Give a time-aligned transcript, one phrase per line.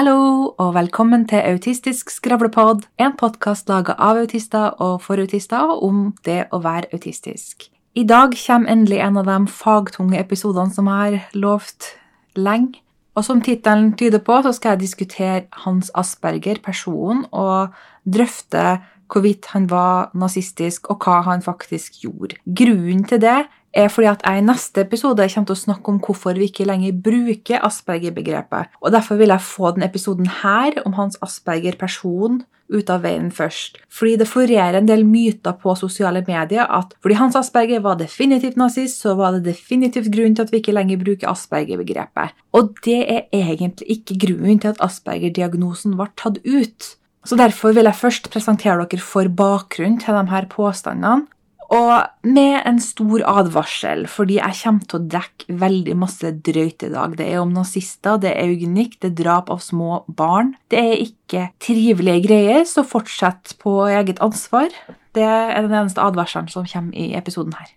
[0.00, 6.14] Hallo, og velkommen til Autistisk skravlepod, en podkast laga av autister og for autister om
[6.24, 7.66] det å være autistisk.
[7.92, 11.90] I dag kommer endelig en av de fagtunge episodene som jeg har lovt
[12.32, 12.80] lenge.
[13.12, 17.76] Og som tittelen tyder på, så skal jeg diskutere Hans Asperger, personen, og
[18.08, 18.78] drøfte
[19.12, 22.40] hvorvidt han var nazistisk, og hva han faktisk gjorde.
[22.48, 23.42] Grunnen til det
[23.72, 26.66] er fordi at jeg i neste episode kommer til å snakke om hvorfor vi ikke
[26.68, 28.72] lenger bruker Asperger-begrepet.
[28.82, 33.80] Og Derfor vil jeg få denne episoden her om hans Asperger-person ut av veien først.
[33.90, 38.58] Fordi det florerer en del myter på sosiale medier at fordi Hans Asperger var definitivt
[38.60, 42.36] nazist, så var det definitivt grunn til at vi ikke lenger bruker Asperger-begrepet.
[42.54, 46.94] Og det er egentlig ikke grunnen til at Asperger-diagnosen ble tatt ut.
[47.26, 51.26] Så Derfor vil jeg først presentere dere for bakgrunnen til de her påstandene,
[51.70, 56.90] og med en stor advarsel, fordi jeg kommer til å dekke veldig masse drøyt i
[56.90, 57.14] dag.
[57.18, 60.56] Det er om nazister, det er eugenikk, det er drap av små barn.
[60.72, 64.74] Det er ikke trivelige greier, så fortsett på eget ansvar.
[65.14, 67.70] Det er den eneste advarselen som kommer i episoden her.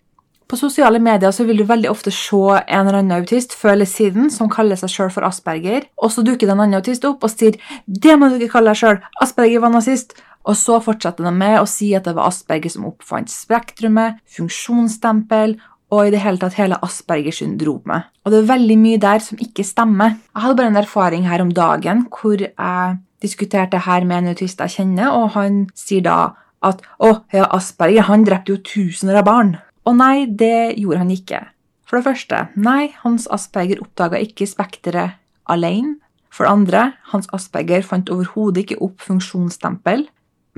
[0.50, 3.90] På sosiale medier så vil du veldig ofte se en eller annen autist før eller
[3.90, 7.24] siden som kaller seg sjøl for Asperger, og så dukker det en annen autist opp
[7.24, 9.00] og sier 'Det må du ikke kalle deg sjøl.
[9.22, 10.14] Asperger var nazist.'
[10.44, 15.56] Og så fortsatte de med å si at det var Asperger som oppfant spektrumet, funksjonsstempel
[15.94, 18.10] og i det hele tatt hele Asperger-syndromet.
[18.26, 20.18] Og det er veldig mye der som ikke stemmer.
[20.34, 24.60] Jeg hadde bare en erfaring her om dagen hvor jeg diskuterte her med en autist
[24.60, 26.34] jeg kjenner, og han sier da
[26.64, 29.58] at 'Å, ja, Asperger han drepte jo tusener av barn'.
[29.86, 31.42] Og nei, det gjorde han ikke.
[31.86, 35.98] For det første, nei, Hans Asperger oppdaga ikke spekteret alene.
[36.32, 40.08] For det andre, Hans Asperger fant overhodet ikke opp funksjonsstempel,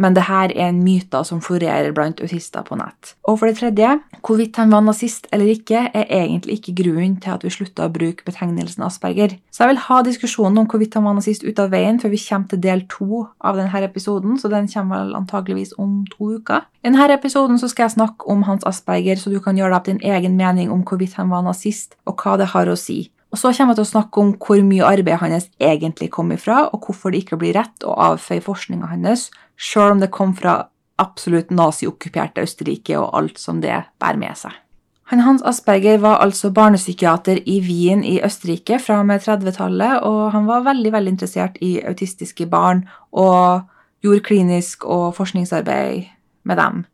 [0.02, 3.14] men det her er en myte som florerer blant autister på nett.
[3.30, 3.94] Og for det tredje,
[4.26, 7.94] hvorvidt han var nazist eller ikke, er egentlig ikke grunnen til at vi slutta å
[7.94, 9.38] bruke betegnelsen Asperger.
[9.52, 12.22] Så jeg vil ha diskusjonen om hvorvidt han var nazist ut av veien før vi
[12.26, 16.68] kommer til del to av denne episoden, så den kommer vel antageligvis om to uker.
[16.84, 19.90] I denne episoden skal jeg snakke om Hans Asperger, så du kan gjøre deg opp
[19.90, 23.06] din egen mening om hvorvidt han var nazist, og hva det har å si.
[23.36, 26.70] Og så kommer jeg til å snakke om hvor mye arbeid hans egentlig kom ifra,
[26.72, 29.26] og hvorfor det ikke blir rett å avføye forskninga hans,
[29.60, 30.70] sjøl om det kom fra
[31.04, 34.56] absolutt naziokkuperte Østerrike og alt som det bærer med seg.
[35.12, 40.32] Han Hans Asperger var altså barnepsykiater i Wien i Østerrike fra og med 30-tallet, og
[40.32, 43.68] han var veldig veldig interessert i autistiske barn og
[44.00, 46.08] gjorde klinisk og forskningsarbeid
[46.48, 46.86] med dem.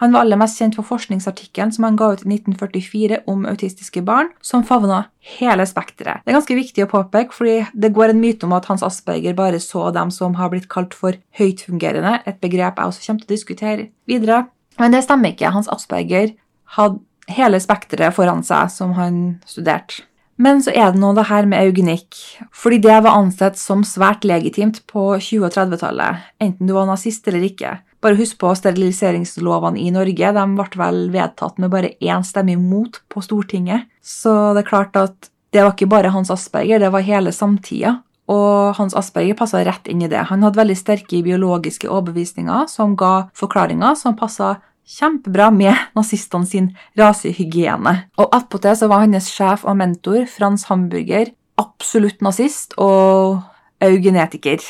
[0.00, 4.00] Han var aller mest kjent for forskningsartikkelen som han ga ut i 1944 om autistiske
[4.06, 5.02] barn, som favna
[5.36, 6.24] hele spekteret.
[6.24, 9.36] Det er ganske viktig å påpeke, fordi det går en myte om at Hans Asperger
[9.36, 13.28] bare så dem som har blitt kalt for høytfungerende, et begrep jeg også kommer til
[13.28, 14.44] å diskutere videre.
[14.80, 15.52] Men det stemmer ikke.
[15.52, 16.32] Hans Asperger
[16.78, 20.06] hadde hele spekteret foran seg som han studerte.
[20.40, 22.16] Men så er det nå det her med eugenikk,
[22.56, 27.28] fordi det var ansett som svært legitimt på 20- og 30-tallet, enten du var nazist
[27.28, 27.74] eller ikke.
[28.00, 30.32] Bare husk på steriliseringslovene i Norge.
[30.36, 33.90] De ble vel vedtatt med bare én stemme imot på Stortinget.
[34.00, 37.98] Så det er klart at det var ikke bare Hans Asperger, det var hele samtida.
[38.30, 40.28] Og Hans Asperger passa rett inn i det.
[40.30, 44.60] Han hadde veldig sterke biologiske overbevisninger som ga forklaringer som passa
[44.90, 47.96] kjempebra med nazistene sin rasehygiene.
[48.16, 53.42] Og attpåtil så var hans sjef og mentor, Frans Hamburger, absolutt nazist og
[53.82, 54.62] eugenetiker.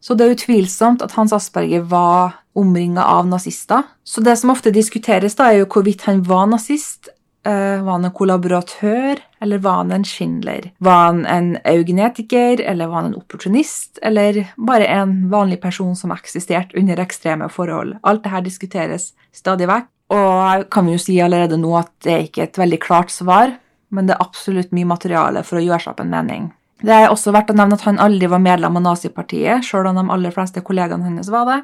[0.00, 3.86] Så det er utvilsomt at Hans Asperger var omringa av nazister.
[4.04, 7.12] Så det som ofte diskuteres, da, er jo hvorvidt han var nazist.
[7.46, 10.66] Uh, var han en kollaboratør, eller var han en Schindler?
[10.84, 16.12] Var han en eugenetiker, eller var han en opportunist, eller bare en vanlig person som
[16.12, 17.94] eksisterte under ekstreme forhold?
[18.02, 22.26] Alt dette diskuteres stadig vekk, og jeg kan jo si allerede nå at det er
[22.26, 23.54] ikke et veldig klart svar,
[23.94, 26.50] men det er absolutt mye materiale for å gjøre seg opp en mening.
[26.84, 29.98] Det er også verdt å nevne at han aldri var medlem av nazipartiet, sjøl om
[29.98, 31.58] de aller fleste kollegaene hennes var det.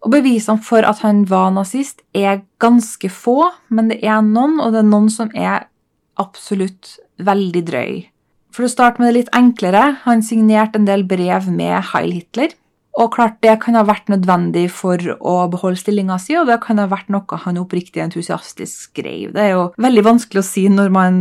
[0.00, 4.72] Og Bevisene for at han var nazist, er ganske få, men det er noen, og
[4.72, 5.66] det er noen som er
[6.20, 7.92] absolutt veldig drøy.
[8.50, 12.56] For å starte med det litt enklere, han signerte en del brev med Heil Hitler.
[12.98, 16.80] Og klart det kan ha vært nødvendig for å beholde stillinga si, og det kan
[16.82, 19.30] ha vært noe han oppriktig entusiastisk skrev.
[19.36, 21.20] Det er jo veldig vanskelig å si når man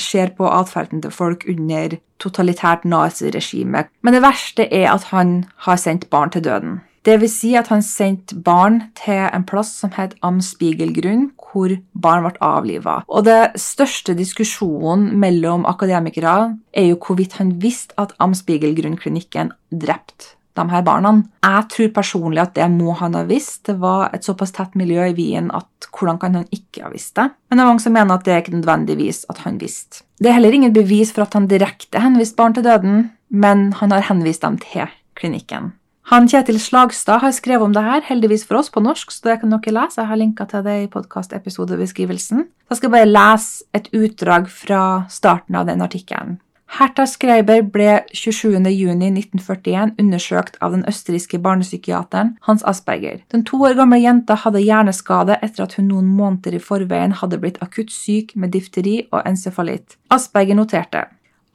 [0.00, 3.84] ser på atferden til folk under totalitært naziregime.
[4.00, 6.80] Men det verste er at han har sendt barn til døden.
[7.06, 12.26] Det vil si at han sendte barn til en plass som het Amspiegelgrunn, hvor barn
[12.26, 12.98] ble avliva.
[13.08, 20.66] Og det største diskusjonen mellom akademikere er jo hvorvidt han visste at Amspiegelgrunn-klinikken drepte de
[20.68, 21.14] her barna.
[21.46, 23.62] Jeg tror personlig at det må han ha visst.
[23.70, 27.16] Det var et såpass tett miljø i Wien at hvordan kan han ikke ha visst
[27.16, 27.30] det?
[27.48, 30.04] Men det er mange som mener at det er ikke nødvendigvis at han visste.
[30.20, 33.94] Det er heller ingen bevis for at han direkte henviste barn til døden, men han
[33.94, 35.72] har henvist dem til klinikken.
[36.10, 39.36] Han Kjetil Slagstad har skrevet om det her, heldigvis for oss, på norsk, så det
[39.38, 40.00] kan dere lese.
[40.00, 42.48] Jeg har linka til det i podkastepisodebeskrivelsen.
[42.66, 46.40] Jeg skal bare lese et utdrag fra starten av den artikkelen.
[46.80, 53.22] Hertha Skreiber ble 27.6.1941 undersøkt av den østerrikske barnepsykiateren Hans Asperger.
[53.30, 57.38] Den to år gamle jenta hadde hjerneskade etter at hun noen måneder i forveien hadde
[57.38, 59.94] blitt akutt syk med difteri og encefalitt.
[60.10, 61.06] Asperger noterte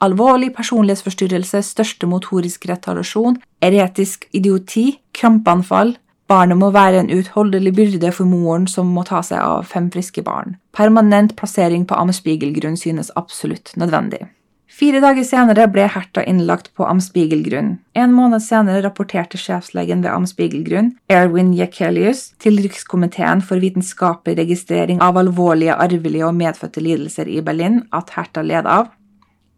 [0.04, 5.96] alvorlig personlighetsforstyrrelse, største motorisk retarasjon, eretisk idioti, krampeanfall.
[6.26, 10.24] Barnet må være en utholdelig byrde for moren som må ta seg av fem friske
[10.26, 10.56] barn.
[10.74, 14.26] Permanent plassering på Amspigelgrunn synes absolutt nødvendig.
[14.76, 17.76] Fire dager senere ble Herta innlagt på Amspigelgrunn.
[17.96, 25.16] En måned senere rapporterte sjefslegen ved Amspigelgrunn, Erwin Jekelius, til Rikskomiteen for vitenskapelig registrering av
[25.22, 28.90] alvorlige arvelige og medfødte lidelser i Berlin at Herta led av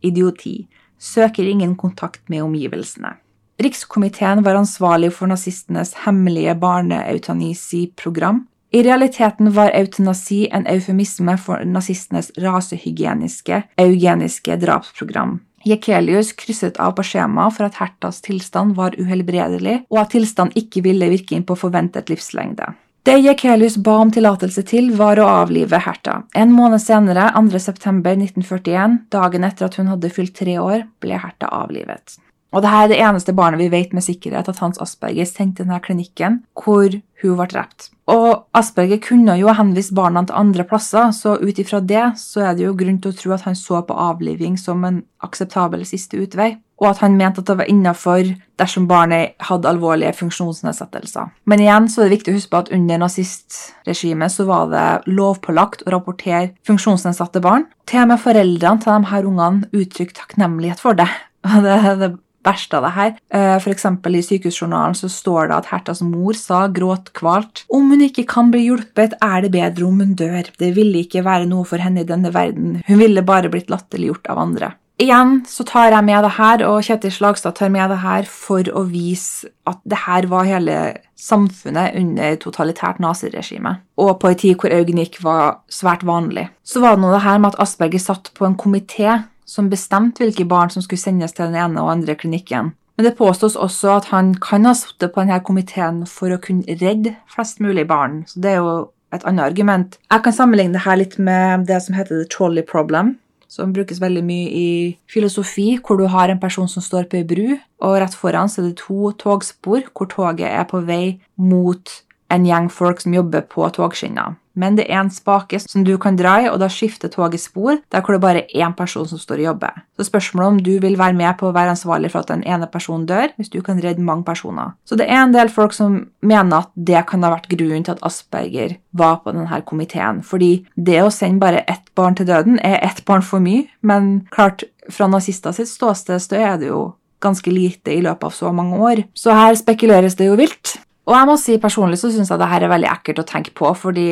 [0.02, 0.66] idioti,
[0.98, 3.16] søker ingen kontakt med omgivelsene.
[3.58, 8.44] Rikskomiteen var ansvarlig for nazistenes hemmelige barneeutanisiprogram.
[8.70, 15.38] I realiteten var eutanasi en eufemisme for nazistenes rasehygieniske, eugeniske drapsprogram.
[15.66, 20.84] Jekelius krysset av på skjemaet for at Hertas tilstand var uhelbredelig, og at tilstand ikke
[20.86, 22.76] ville virke inn på forventet livslengde.
[23.06, 26.22] Det Jekelius ba om tillatelse til, var å avlive Hertha.
[26.36, 32.18] En måned senere, 2.9.1941, dagen etter at hun hadde fylt tre år, ble Hertha avlivet.
[32.52, 35.80] Og dette er det eneste barnet vi vet med sikkerhet at Hans Asperger sendte denne
[35.84, 36.88] klinikken hvor
[37.22, 37.90] hun ble drept.
[38.08, 42.56] Og Asperger kunne jo henvist barna til andre plasser, så ut ifra det så er
[42.56, 46.16] det jo grunn til å tro at han så på avliving som en akseptabel siste
[46.16, 48.28] utvei og at han mente at det var innafor
[48.58, 51.32] dersom barnet hadde alvorlige funksjonsnedsettelser.
[51.50, 54.86] Men igjen så er det viktig å huske på at under nazistregimet så var det
[55.10, 57.66] lovpålagt å rapportere funksjonsnedsatte barn.
[57.88, 61.10] Til og med foreldrene til de her ungene uttrykte takknemlighet for det.
[61.48, 62.14] Det er det
[62.48, 63.14] verste av det her.
[63.34, 68.26] Eh, eksempel i sykehusjournalen så står det at Hertas mor sa gråtkvalt om hun ikke
[68.30, 70.50] kan bli hjulpet, er det bedre om hun dør.
[70.58, 72.78] Det ville ikke være noe for henne i denne verden.
[72.86, 74.72] Hun ville bare blitt latterliggjort av andre.
[74.98, 78.66] Igjen så tar jeg med det her, og Kjetil Slagstad tar med det her for
[78.74, 80.78] å vise at det her var hele
[81.14, 86.48] samfunnet under totalitært naziregime, og på en tid hvor eugenikk var svært vanlig.
[86.66, 90.24] Så var det nå det her med at Asperger satt på en komité som bestemte
[90.24, 92.74] hvilke barn som skulle sendes til den ene og andre klinikken.
[92.98, 96.78] Men det påstås også at han kan ha sittet på denne komiteen for å kunne
[96.82, 98.74] redde flest mulig barn, så det er jo
[99.14, 99.94] et annet argument.
[100.10, 103.14] Jeg kan sammenligne det her litt med det som heter the trolley problem
[103.48, 104.70] som brukes veldig mye i
[105.10, 108.60] filosofi, hvor du har en person som står på ei bru, og rett foran så
[108.62, 111.94] er det to togspor hvor toget er på vei mot
[112.28, 116.18] en gjeng folk som jobber på togskinner men det er en spake som du kan
[116.18, 119.20] dra i, og da skifter toget spor, der hvor det bare er én person som
[119.20, 119.82] står og jobber.
[119.96, 122.68] Så spørsmålet om du vil være med på å være ansvarlig for at den ene
[122.70, 124.74] personen dør, hvis du kan redde mange personer.
[124.84, 127.94] Så det er en del folk som mener at det kan ha vært grunnen til
[127.94, 132.58] at Asperger var på denne komiteen, fordi det å sende bare ett barn til døden
[132.64, 136.92] er ett barn for mye, men klart, fra nazister sitt ståsted så er det jo
[137.20, 139.02] ganske lite i løpet av så mange år.
[139.14, 140.78] Så her spekuleres det jo vilt.
[141.08, 143.54] Og jeg må si personlig så syns jeg det her er veldig ekkelt å tenke
[143.56, 144.10] på, fordi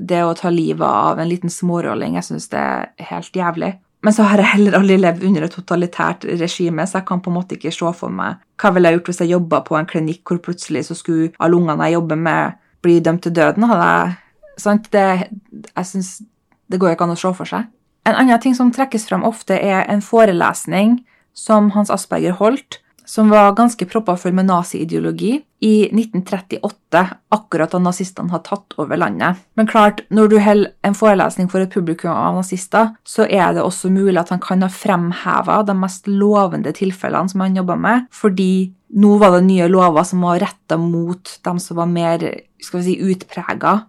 [0.00, 3.74] det å ta livet av en liten smårolling, jeg syns det er helt jævlig.
[4.06, 7.32] Men så har jeg heller aldri levd under et totalitært regime, så jeg kan på
[7.32, 9.90] en måte ikke se for meg hva ville jeg gjort hvis jeg jobba på en
[9.90, 13.66] klinikk hvor plutselig så skulle alle ungene jeg jobber med, bli dømt til døden.
[13.68, 14.16] Hadde jeg,
[14.62, 14.88] sant?
[14.94, 15.04] Det,
[15.68, 16.12] jeg synes,
[16.70, 17.68] det går ikke an å se for seg.
[18.08, 21.00] En annen ting som trekkes fram ofte, er en forelesning
[21.36, 27.80] som Hans Asperger holdt, som var ganske proppa full med naziideologi i 1938, akkurat da
[27.82, 29.40] nazistene hadde tatt over landet.
[29.56, 33.64] Men klart, når du holder en forelesning for et publikum av nazister, så er det
[33.64, 38.06] også mulig at han kan ha fremheva de mest lovende tilfellene som han jobba med,
[38.12, 42.22] fordi nå var det nye lover som var retta mot dem som var mer
[42.60, 43.80] skal vi si, utprega.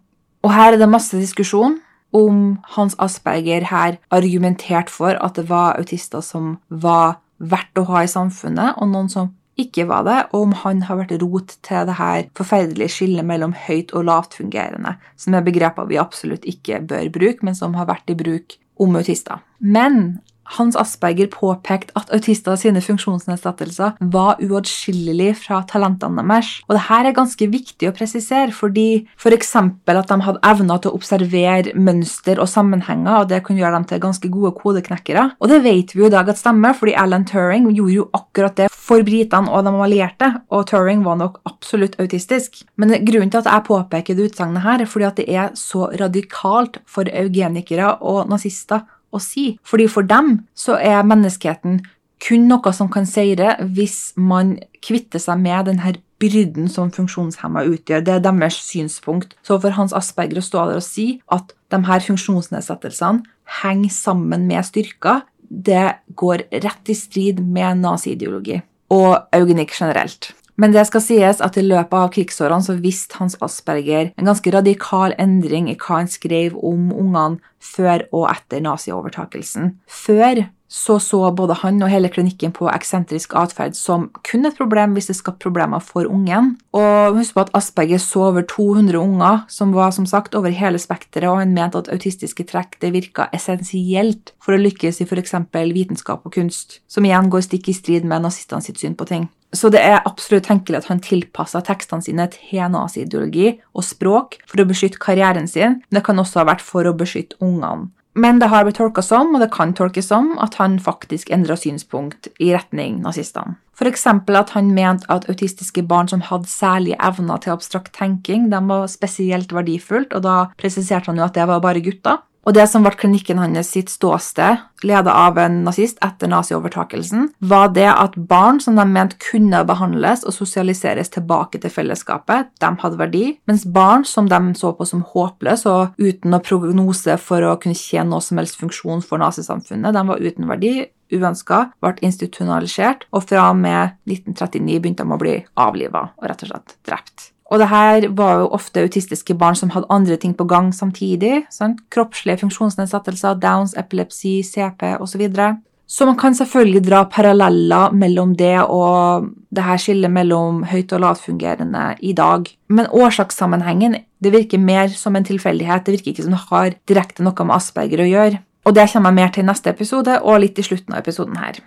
[0.43, 1.79] Og her er det masse diskusjon
[2.15, 8.03] om Hans Asperger her argumenterte for at det var autister som var verdt å ha
[8.03, 11.87] i samfunnet, og noen som ikke var det, og om han har vært rot til
[11.89, 16.81] det her forferdelige skillet mellom høyt og lavt fungerende, som er begreper vi absolutt ikke
[16.87, 19.43] bør bruke, men som har vært i bruk om autister.
[19.59, 20.19] Men
[20.57, 26.51] hans Asperger påpekte at autister sine funksjonsnedsettelser var uatskillelig fra talentene deres.
[26.67, 29.53] Og dette er ganske viktig å presisere, fordi f.eks.
[29.85, 33.79] For at de hadde evner til å observere mønster og sammenhenger, og det kunne gjøre
[33.79, 35.25] dem til ganske gode kodeknekkere.
[35.39, 38.57] Og det vet vi jo i dag at stemmer, fordi Alan Turing gjorde jo akkurat
[38.59, 42.63] det for britene og de allierte, og Turing var nok absolutt autistisk.
[42.79, 45.89] Men grunnen til at jeg påpeker det utsagnet her, er fordi at det er så
[45.99, 49.53] radikalt for eugenikere og nazister å si.
[49.63, 51.81] Fordi for dem så er menneskeheten
[52.19, 58.03] kun noe som kan seire hvis man kvitter seg med denne byrden som funksjonshemma utgjør.
[58.03, 59.35] Det er deres synspunkt.
[59.43, 63.23] Så for Hans Asperger å stå der og si at de her funksjonsnedsettelsene
[63.63, 68.59] henger sammen med styrker, det går rett i strid med naziideologi
[68.93, 70.33] og eugenikk generelt.
[70.59, 74.51] Men det skal sies at i løpet av krigsårene så viste Hans Asperger en ganske
[74.51, 79.77] radikal endring i hva han skrev om ungene før og etter naziovertakelsen.
[79.87, 84.93] Før så så både han og hele klinikken på eksentrisk atferd som kun et problem
[84.93, 86.51] hvis det skapte problemer for ungen.
[86.77, 90.77] Og husk på at Asperger så over 200 unger, som var som sagt over hele
[90.77, 95.33] spekteret, og han mente at autistiske trekk det virka essensielt for å lykkes i f.eks.
[95.73, 99.25] vitenskap og kunst, som igjen går stikk i strid med nazistene sitt syn på ting.
[99.55, 104.61] Så det er absolutt tenkelig at han tilpassa tekstene sine til nazi-ideologi og språk for
[104.61, 107.89] å beskytte karrieren sin, men det kan også ha vært for å beskytte ungene.
[108.19, 111.55] Men det har blitt tolka som, og det kan tolkes som, at han faktisk endra
[111.57, 113.55] synspunkt i retning nazistene.
[113.79, 114.05] F.eks.
[114.11, 118.89] at han mente at autistiske barn som hadde særlige evner til abstrakt tenking, de var
[118.91, 122.19] spesielt verdifullt, og da presiserte han jo at det var bare gutter.
[122.49, 127.69] Og det som ble klinikken hans sitt ståsted, ledet av en nazist etter naziovertakelsen, var
[127.75, 132.97] det at barn som de mente kunne behandles og sosialiseres tilbake til fellesskapet, de hadde
[132.97, 137.53] verdi, mens barn som de så på som håpløse og uten noen prognose for å
[137.61, 140.73] kunne tjene noe som helst funksjon for nazisamfunnet, de var uten verdi,
[141.13, 146.47] uønska, ble institusjonalisert, og fra og med 1939 begynte de å bli avliva og rett
[146.47, 147.29] og slett drept.
[147.49, 151.47] Og det her var jo ofte autistiske barn som hadde andre ting på gang samtidig.
[151.53, 151.81] Sant?
[151.89, 155.23] Kroppslige funksjonsnedsettelser, Downs, epilepsi, CP osv.
[155.33, 155.47] Så,
[155.89, 161.01] så man kan selvfølgelig dra paralleller mellom det og det her skillet mellom høyt- og
[161.01, 162.45] lavtfungerende i dag.
[162.69, 165.85] Men årsakssammenhengen det virker mer som en tilfeldighet.
[165.85, 168.43] Det virker ikke som det har direkte noe med Asperger å gjøre.
[168.67, 171.39] Og det kommer jeg mer til i neste episode og litt i slutten av episoden
[171.41, 171.57] her.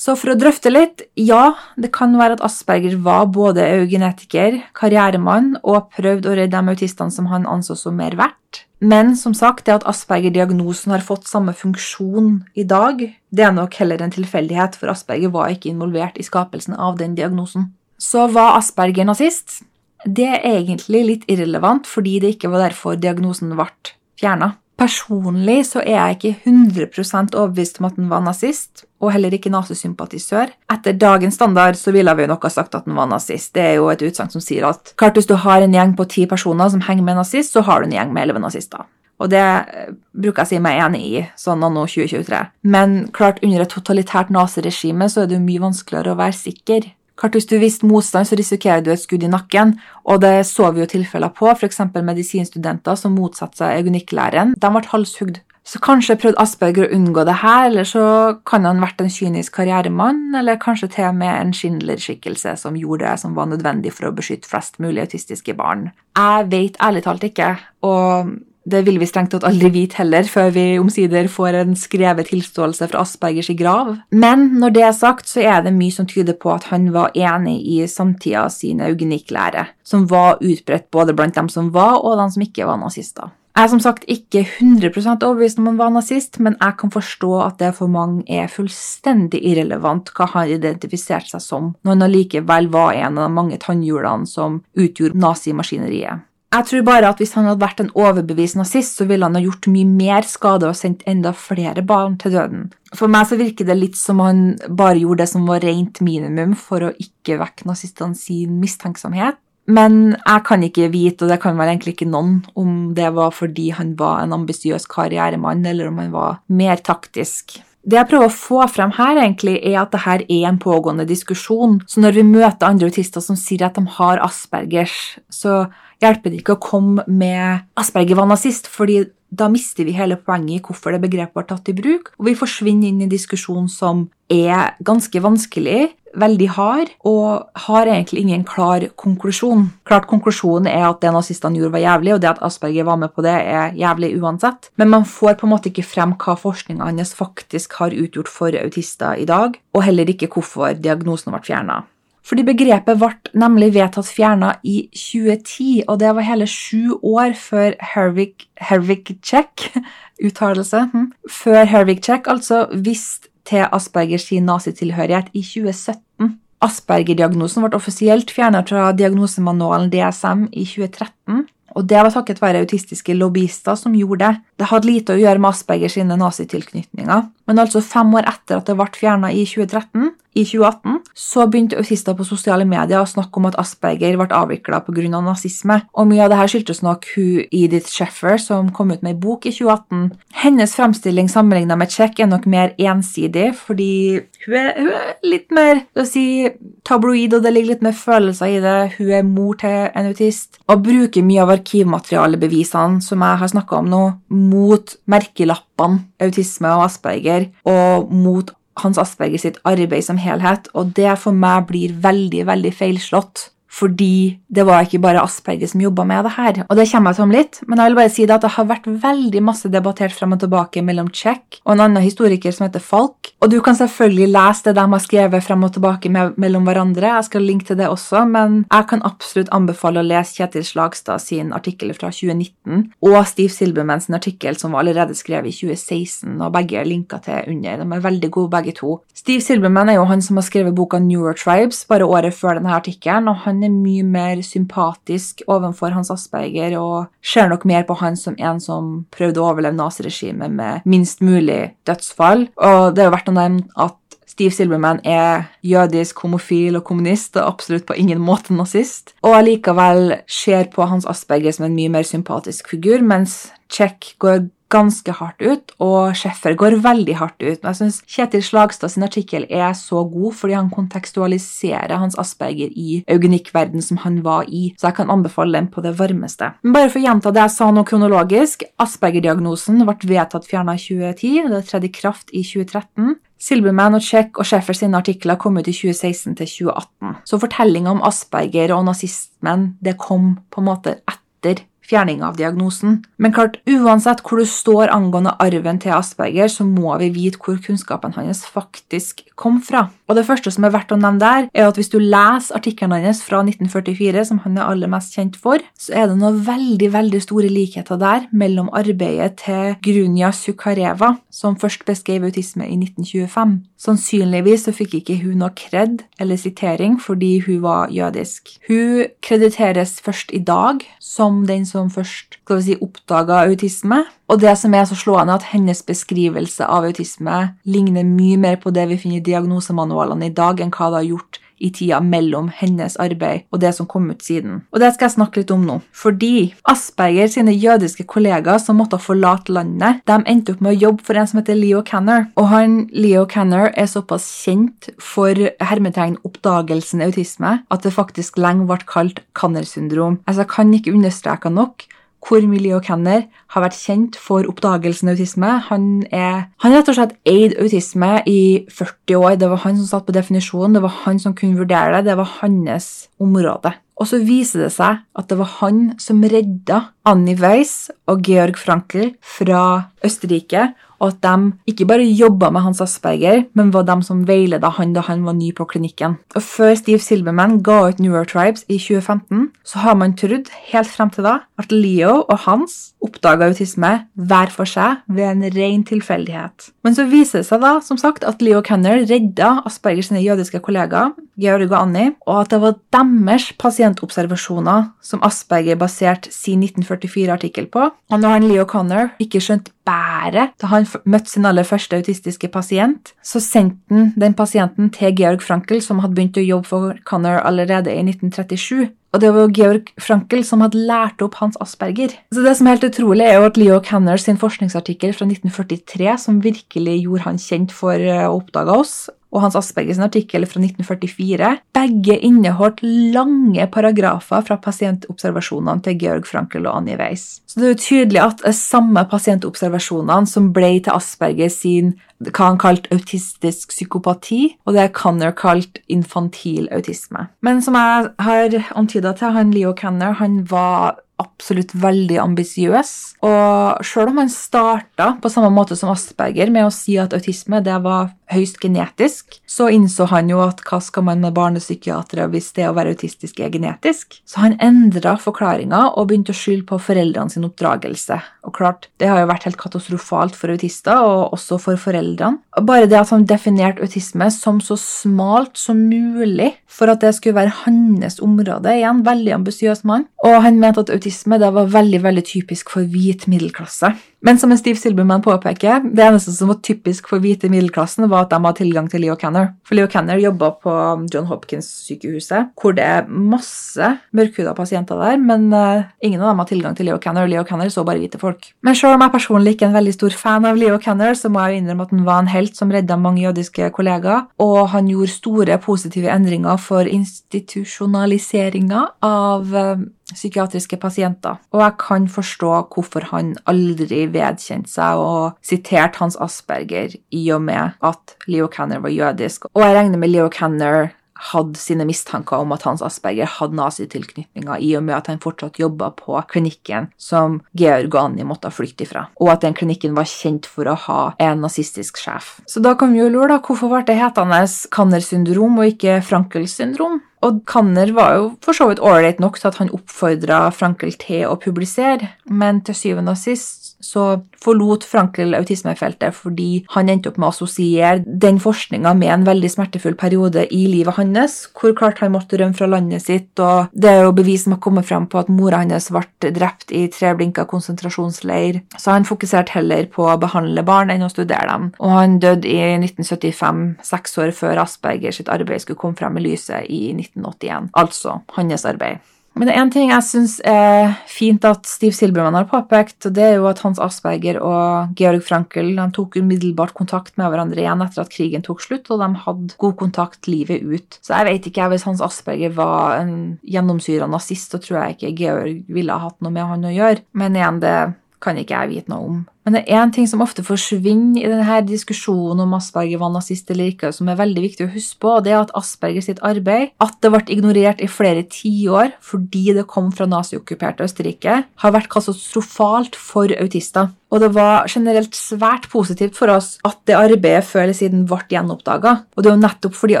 [0.00, 5.58] Så for å drøfte litt ja, det kan være at Asperger var både eugenetiker, karrieremann
[5.60, 8.62] og prøvde å redde de autistene som han anså som mer verdt.
[8.80, 13.76] Men som sagt, det at Asperger-diagnosen har fått samme funksjon i dag, det er nok
[13.76, 17.68] heller en tilfeldighet, for Asperger var ikke involvert i skapelsen av den diagnosen.
[18.00, 19.60] Så var Asperger nazist?
[20.08, 23.68] Det er egentlig litt irrelevant, fordi det ikke var derfor diagnosen ble
[24.16, 24.54] fjerna.
[24.80, 29.52] Personlig så er jeg ikke 100 overbevist om at han var nazist, og heller ikke
[29.52, 30.54] nazisympatisør.
[30.72, 33.52] Etter dagens standard så ville vi nok ha sagt at han var nazist.
[33.56, 36.08] Det er jo et utsagn som sier at klart hvis du har en gjeng på
[36.08, 38.88] ti personer som henger med nazist, så har du en gjeng med elleve nazister.
[39.20, 42.40] Og det eh, bruker jeg å si meg enig i, sånn anno 2023.
[42.72, 46.88] Men klart, under et totalitært naziregime så er det jo mye vanskeligere å være sikker.
[47.20, 49.74] Klart Hvis du viste motstand, så risikerer du et skudd i nakken,
[50.08, 51.82] og det så vi jo tilfeller på, f.eks.
[51.92, 54.56] medisinstudenter som motsatte seg eugenikklæren.
[54.56, 55.42] De ble halshugd.
[55.70, 58.04] Så kanskje prøvde Asperger å unngå det her, eller så
[58.48, 63.04] kan han vært en kynisk karrieremann, eller kanskje til og med en Schindler-skikkelse som gjorde
[63.04, 65.90] det som var nødvendig for å beskytte flest mulig autistiske barn.
[66.16, 67.52] Jeg vet ærlig talt ikke,
[67.86, 68.32] og
[68.72, 72.90] det vil vi strengt tatt aldri vite heller, før vi omsider får en skrevet tilståelse
[72.90, 73.96] fra Aspergers i grav.
[74.10, 77.14] Men når det er sagt, så er det mye som tyder på at han var
[77.18, 82.32] enig i samtida sine eugenikklære, som var utbredt både blant dem som var, og dem
[82.34, 83.34] som ikke var nazister.
[83.50, 87.32] Jeg er som sagt ikke 100 overbevist om han var nazist, men jeg kan forstå
[87.44, 92.70] at det for mange er fullstendig irrelevant hva han identifiserte seg som, når han allikevel
[92.70, 96.22] var en av de mange tannhjulene som utgjorde nazimaskineriet.
[96.50, 99.42] Jeg tror bare at hvis han hadde vært en overbevist nazist, så ville han ha
[99.42, 102.64] gjort mye mer skade og sendt enda flere barn til døden.
[102.90, 106.56] For meg så virker det litt som han bare gjorde det som var rent minimum
[106.58, 109.38] for å ikke vekke nazistene sin mistenksomhet.
[109.70, 113.30] Men jeg kan ikke vite, og det kan vel egentlig ikke noen, om det var
[113.36, 117.60] fordi han var en ambisiøs karrieremann, eller om han var mer taktisk.
[117.80, 121.78] Det jeg prøver å få frem her, egentlig, er at dette er en pågående diskusjon.
[121.88, 124.96] Så når vi møter andre autister som sier at de har Aspergers,
[125.32, 130.18] så hjelper det ikke å komme med Asperger var nazist, fordi da mister vi hele
[130.18, 133.12] poenget i hvorfor det begrepet var tatt i bruk, og vi forsvinner inn i en
[133.12, 139.68] diskusjon som er ganske vanskelig, veldig hard, og har egentlig ingen klar konklusjon.
[139.86, 143.14] Klart Konklusjonen er at det nazistene gjorde, var jævlig, og det at Asperger var med
[143.14, 144.72] på det, er jævlig uansett.
[144.74, 148.58] Men man får på en måte ikke frem hva forskninga hans faktisk har utgjort for
[148.58, 151.84] autister i dag, og heller ikke hvorfor diagnosen ble fjerna.
[152.26, 153.10] Fordi begrepet ble
[153.40, 159.70] nemlig vedtatt fjerna i 2010, og det var hele sju år før Hervik, Hervik Check
[160.26, 166.36] uttalelse, hm, før Hervik Check altså visste til Aspergers nazitilhørighet i 2017.
[166.60, 171.46] Asperger-diagnosen ble offisielt fjernet fra diagnosemanualen DSM i 2013.
[171.78, 174.40] Og det var takket være autistiske lobbyister som gjorde det.
[174.60, 177.22] Det hadde lite å gjøre med Asperger sine nazitilknytninger.
[177.48, 181.78] Men altså fem år etter at det ble fjerna i 2013, i 2018 så begynte
[181.80, 185.08] autister på sosiale medier å snakke om at Asperger ble avvikla pga.
[185.10, 185.80] nazisme.
[185.98, 189.46] Og mye av dette skyldtes nok hun Edith Sheffer, som kom ut med ei bok
[189.46, 190.12] i 2018.
[190.44, 195.50] Hennes fremstilling sammenligna med Czech er nok mer ensidig, fordi hun er, hun er litt
[195.50, 196.48] mer si,
[196.84, 198.78] tabloid, og det ligger litt mer følelser i det.
[198.98, 203.82] Hun er mor til en autist og bruker mye av arkivmaterialebevisene som jeg har snakka
[203.82, 204.04] om nå,
[204.50, 211.14] mot merkelappene autisme og Asperger, og mot hans Asperger sitt arbeid som helhet, og det
[211.22, 213.48] for meg blir veldig, veldig feilslått.
[213.70, 216.62] Fordi det var ikke bare Asperger som jobba med det her.
[216.66, 218.52] Og det kommer jeg til om litt, men jeg vil bare si det at det
[218.56, 222.66] har vært veldig masse debattert frem og tilbake mellom Czech og en annen historiker som
[222.66, 223.30] heter Falk.
[223.40, 227.14] Og du kan selvfølgelig lese det de har skrevet frem og tilbake med, mellom hverandre.
[227.14, 231.22] Jeg skal linke til det også, men jeg kan absolutt anbefale å lese Kjetil Slagstad
[231.22, 236.40] sin artikkel fra 2019 og Steve Silberman sin artikkel som var allerede skrevet i 2016,
[236.40, 237.84] og begge er linka til under.
[237.84, 238.98] De er veldig gode, begge to.
[239.16, 243.28] Steve Silberman er jo han som har skrevet boka Neurotribes bare året før denne artikkelen,
[243.30, 248.18] og han er mye mer sympatisk overfor hans Asperger og ser nok mer på han
[248.18, 252.48] som en som prøvde å overleve naziregimet med minst mulig dødsfall.
[252.56, 253.96] Og det er jo å nevne at
[254.30, 259.12] Steve Silberman er jødisk, homofil og kommunist og absolutt på ingen måte nazist.
[259.26, 264.46] Og allikevel ser på hans Asperger som en mye mer sympatisk figur, mens Check går
[264.70, 267.60] ganske hardt ut, og Scheffer går veldig hardt ut.
[267.60, 272.70] Men jeg syns Kjetil Slagstad sin artikkel er så god fordi han kontekstualiserer hans Asperger
[272.70, 276.52] i eugenikkverden som han var i, så jeg kan anbefale den på det varmeste.
[276.62, 280.84] Men bare for å gjenta det jeg sa nå kronologisk, Asperger-diagnosen ble vedtatt fjerna i
[280.84, 283.18] 2010, det tredde i kraft i 2013.
[283.40, 287.14] Silberman og Check og Schäffer sine artikler kom ut i 2016 til 2018.
[287.24, 293.00] Så fortellinga om Asperger og nazismen det kom på en måte etter fjerning av diagnosen.
[293.18, 297.58] Men klart, uansett hvor du står angående arven til Asperger, så må vi vite hvor
[297.64, 299.88] kunnskapen hans faktisk kom fra.
[300.10, 303.04] Og det første som er verdt å nevne der, er at hvis du leser artikkelen
[303.04, 306.88] hans fra 1944, som han er aller mest kjent for, så er det noen veldig,
[306.96, 313.60] veldig store likheter der mellom arbeidet til Grunia Sukareva, som først beskrev autisme i 1925.
[313.78, 318.50] Sannsynligvis så fikk ikke hun noe kred eller sitering fordi hun var jødisk.
[318.66, 324.02] Hun krediteres først i dag som den som først skal vi si, oppdaga autisme.
[324.30, 328.70] Og det som er så slående, at hennes beskrivelse av autisme ligner mye mer på
[328.74, 332.48] det vi finner i diagnosemanualene i dag, enn hva det har gjort i tida mellom
[332.56, 334.62] hennes arbeid og det som kom ut siden.
[334.72, 335.76] Og det skal jeg snakke litt om nå.
[335.92, 341.04] Fordi Asperger sine jødiske kollegaer som måtte forlate landet, de endte opp med å jobbe
[341.06, 342.28] for en som heter Leo Canner.
[342.40, 348.68] Og han Leo Canner er såpass kjent for hermetegn oppdagelsen autisme at det faktisk lenge
[348.70, 350.20] ble kalt Canner-syndrom.
[350.24, 351.84] Altså, jeg kan ikke understreke nok
[352.26, 355.52] hvor Millie Kenner har vært kjent for oppdagelsen av autisme.
[355.70, 359.38] Han er, han rett og slett eid autisme i 40 år.
[359.40, 362.18] Det var han som satt på definisjonen, det var han som kunne vurdere det, det
[362.20, 363.74] var hans område.
[364.00, 368.56] Og så viser det seg at det var han som redda Annie Weiss og Georg
[368.60, 373.96] Frankel fra Østerrike og at de ikke bare jobba med hans Asperger, men var de
[374.04, 376.18] som veileda han da han var ny på klinikken.
[376.36, 381.10] Og Før Steve Silverman ga ut Neurotribes i 2015, så har man trodd helt frem
[381.10, 386.70] til da at Leo og Hans oppdaga autisme hver for seg ved en ren tilfeldighet.
[386.84, 390.62] Men så viser det seg da, som sagt, at Leo Kenner redda Asperger sine jødiske
[390.64, 397.70] kollegaer, Georg og Annie, og at det var deres pasientobservasjoner som Asperger baserte sin 1944-artikkel
[397.72, 397.88] på.
[398.10, 402.50] Og når han Leo Connor ikke skjønte bæret da han møtte sin aller første autistiske
[402.52, 407.04] pasient, så sendte han den pasienten til Georg Frankel, som hadde begynt å jobbe for
[407.08, 408.90] Connor allerede i 1937.
[409.10, 412.12] Og det var Georg Frankel som hadde lært opp hans Asperger.
[412.30, 416.12] Så det som er helt utrolig, er jo at Leo Canners sin forskningsartikkel fra 1943,
[416.22, 418.94] som virkelig gjorde han kjent for å oppdage oss,
[419.30, 422.82] og Hans Asperger sin artikkel fra 1944, begge inneholdt
[423.14, 427.40] lange paragrafer fra pasientobservasjonene til Georg Frankel og Annie Weiss.
[427.46, 432.50] Så det er jo tydelig at er samme pasientobservasjonene som ble til Asperger sin hva
[432.50, 437.30] han kalte autistisk psykopati, og det er Canner kalt infantil autisme.
[437.40, 442.92] Men som jeg har antyda til, han Leo Canner han var absolutt veldig ambisiøs.
[443.26, 447.62] Og sjøl om han starta på samme måte som Asperger med å si at autisme
[447.64, 452.52] det var høyst genetisk, så innså han jo at hva skal man med barnepsykiatere hvis
[452.56, 454.20] det å være autistisk er genetisk?
[454.28, 458.20] Så han endra forklaringa og begynte å skylde på foreldrene sin oppdragelse.
[458.46, 462.40] Og klart, det har jo vært helt katastrofalt for autister, og også for foreldrene.
[462.66, 467.38] Bare det at han definerte autisme som så smalt som mulig for at det skulle
[467.40, 471.09] være hans område, igjen veldig ambisiøs mann, og han mente at autisme
[471.42, 473.92] det var veldig veldig typisk for hvit middelklasse.
[474.20, 478.34] Men som Steve Silberman påpeker, det eneste som var typisk for hvite middelklassen, var at
[478.34, 479.54] de hadde tilgang til Leo Canner.
[479.64, 480.74] For Leo Canner jobba på
[481.12, 486.50] John Hopkins-sykehuset, hvor det er masse mørkhuda pasienter der, men uh, ingen av dem har
[486.50, 487.30] tilgang til Leo Canner.
[487.30, 488.50] Leo Canner så bare hvite folk.
[488.66, 491.32] Men selv om jeg personlig ikke er en veldig stor fan av Leo Canner, så
[491.32, 494.60] må jeg jo innrømme at han var en helt som redda mange jødiske kollegaer, og
[494.74, 502.52] han gjorde store positive endringer for institusjonaliseringa av uh, psykiatriske pasienter, og jeg kan forstå
[502.74, 508.82] hvorfor han aldri vedkjente seg og sitert Hans Asperger i og med at Leo Kanner
[508.84, 509.50] var jødisk.
[509.54, 514.60] Og jeg regner med Leo Kanner hadde sine mistanker om at Hans Asperger hadde nazitilknytninger,
[514.60, 519.06] i og med at han fortsatt jobba på klinikken som Georg og måtte flykte ifra,
[519.20, 522.38] og at den klinikken var kjent for å ha en nazistisk sjef.
[522.48, 524.42] Så da kan vi jo lure, da, hvorfor ble det hetende
[524.72, 527.00] Kanner syndrom og ikke Frankels syndrom?
[527.20, 531.26] Og Kanner var jo for så vidt ålreit nok til at han oppfordra Frankel til
[531.28, 537.18] å publisere, men til syvende og sist så forlot Frankel autismefeltet fordi han endte opp
[537.20, 542.00] med å assosiere den forskninga med en veldig smertefull periode i livet hans, hvor klart
[542.04, 545.08] han måtte rømme fra landet sitt, og det er jo bevis som har kommet fram
[545.10, 550.18] på at mora hans ble drept i Treblinka konsentrasjonsleir, så han fokuserte heller på å
[550.20, 555.14] behandle barn enn å studere dem, og han døde i 1975, seks år før Asperger
[555.14, 559.00] sitt arbeid skulle komme frem i lyset i 1981, altså hans arbeid.
[559.38, 563.14] Men det er én ting jeg syns er fint at Steve Silberman har påpekt, og
[563.16, 567.84] det er jo at Hans Asperger og Georg Frankel tok umiddelbart kontakt med hverandre igjen
[567.84, 570.98] etter at krigen tok slutt, og de hadde god kontakt livet ut.
[571.00, 573.16] Så jeg vet ikke, hvis Hans Asperger var en
[573.46, 577.06] gjennomsyra nazist, så tror jeg ikke Georg ville ha hatt noe med han å gjøre.
[577.22, 577.76] Men igjen, det
[578.20, 579.20] kan ikke jeg vite noe om.
[579.46, 583.48] Men det er én ting som ofte forsvinner i denne diskusjonen om Asperger var nazist
[583.52, 586.20] eller ikke, som er veldig viktig å huske på, og det er at Asperger sitt
[586.26, 591.74] arbeid, at det ble ignorert i flere tiår fordi det kom fra naziokkuperte Østerrike, har
[591.74, 593.88] vært katastrofalt for autister.
[594.10, 598.18] Og det var generelt svært positivt for oss at det arbeidet før eller siden ble
[598.32, 598.96] gjenoppdaga.
[599.14, 600.00] Og det er jo nettopp fordi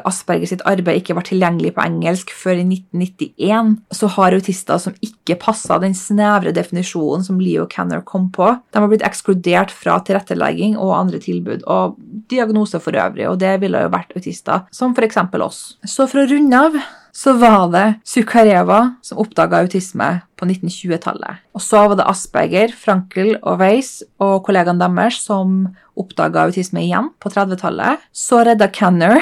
[0.00, 4.96] Asperger sitt arbeid ikke var tilgjengelig på engelsk før i 1991, så har autister som
[5.04, 9.27] ikke passa den snevre definisjonen som Leo Canner kom på, de har blitt ekskludert
[9.74, 11.98] fra tilrettelegging og andre tilbud, og
[12.30, 15.18] diagnoser for øvrig, og det ville jo vært autister, som f.eks.
[15.40, 15.78] oss.
[15.84, 16.80] Så for å runde av
[17.18, 21.40] så var det Zuccareva som oppdaga autisme på 1920-tallet.
[21.56, 25.64] Og så var det Asperger, Frankel og Weiss og kollegaene deres som
[25.98, 28.04] oppdaga autisme igjen på 30-tallet.
[28.14, 29.18] Så redda Canner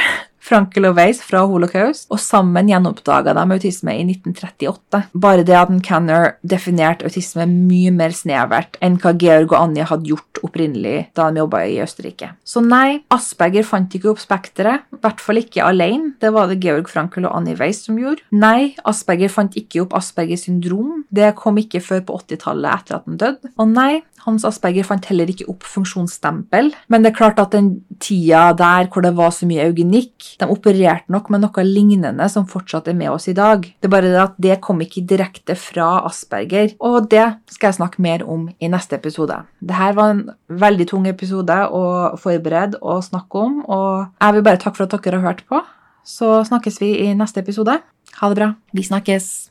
[0.47, 5.03] Frankel og Weiss fra holocaust, og sammen gjenoppdaga de autisme i 1938.
[5.19, 10.13] Bare det at Canner definerte autisme mye mer snevert enn hva Georg og Anja hadde
[10.13, 12.31] gjort opprinnelig da de jobba i Østerrike.
[12.47, 16.15] Så nei, Asperger fant ikke opp spekteret, i hvert fall ikke alene.
[16.23, 18.23] Det var det Georg Frankel og Annie Weiss som gjorde.
[18.31, 21.03] Nei, Asperger fant ikke opp Aspergers syndrom.
[21.11, 23.55] Det kom ikke før på 80-tallet etter at han døde.
[23.57, 27.77] Og nei, hans Asperger fant heller ikke opp funksjonsstempel, men det er klart at den
[28.03, 32.47] tida der hvor det var så mye eugenikk, de opererte nok med noe lignende som
[32.49, 33.65] fortsatt er med oss i dag.
[33.65, 37.79] Det er bare det at det kom ikke direkte fra Asperger, og det skal jeg
[37.81, 39.39] snakke mer om i neste episode.
[39.61, 41.85] Dette var en veldig tung episode å
[42.21, 45.63] forberede og snakke om, og jeg vil bare takke for at dere har hørt på.
[46.07, 47.81] Så snakkes vi i neste episode.
[48.21, 48.55] Ha det bra.
[48.73, 49.51] Vi snakkes.